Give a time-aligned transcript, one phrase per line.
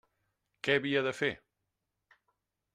[0.67, 1.31] Què havia de fer?